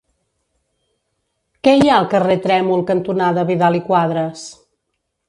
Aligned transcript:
Què 1.67 1.73
hi 1.79 1.85
ha 1.89 1.99
al 2.03 2.09
carrer 2.13 2.37
Trèmol 2.47 2.81
cantonada 2.93 3.45
Vidal 3.51 3.79
i 3.81 3.83
Quadras? 3.91 4.49